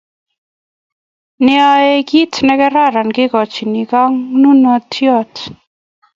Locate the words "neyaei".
1.43-2.01